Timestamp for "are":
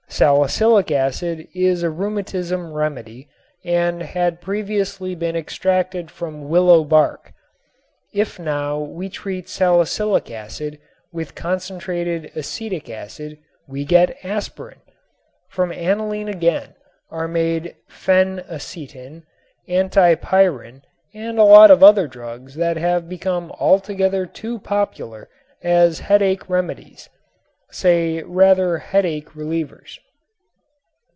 17.09-17.29